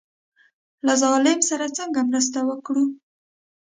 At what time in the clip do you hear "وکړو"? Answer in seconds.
2.49-2.85